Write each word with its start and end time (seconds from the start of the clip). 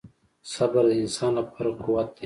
•صبر 0.53 0.83
د 0.89 0.93
انسان 1.01 1.31
لپاره 1.39 1.69
قوت 1.83 2.07
دی. 2.15 2.19